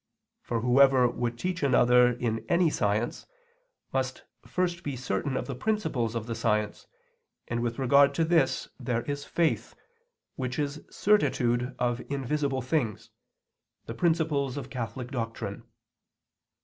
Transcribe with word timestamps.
For 0.41 0.61
whoever 0.61 1.07
would 1.07 1.37
teach 1.37 1.61
another 1.61 2.07
in 2.13 2.43
any 2.49 2.71
science 2.71 3.27
must 3.93 4.23
first 4.47 4.81
be 4.81 4.95
certain 4.95 5.37
of 5.37 5.45
the 5.45 5.53
principles 5.53 6.15
of 6.15 6.25
the 6.25 6.33
science, 6.33 6.87
and 7.47 7.59
with 7.61 7.77
regard 7.77 8.15
to 8.15 8.25
this 8.25 8.67
there 8.79 9.03
is 9.03 9.25
faith, 9.25 9.75
which 10.37 10.57
is 10.57 10.83
certitude 10.89 11.75
of 11.77 12.01
invisible 12.09 12.63
things, 12.63 13.11
the 13.85 13.93
principles 13.93 14.57
of 14.57 14.71
Catholic 14.71 15.11
doctrine. 15.11 15.65